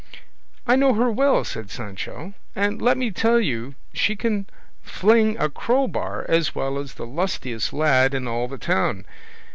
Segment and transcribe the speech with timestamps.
[0.65, 4.47] "I know her well," said Sancho, "and let me tell you she can
[4.81, 9.05] fling a crowbar as well as the lustiest lad in all the town.